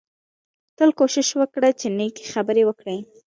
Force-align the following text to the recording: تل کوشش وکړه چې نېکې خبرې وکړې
تل 0.77 0.89
کوشش 0.99 1.27
وکړه 1.39 1.69
چې 1.79 1.87
نېکې 1.97 2.25
خبرې 2.33 2.63
وکړې 2.65 2.97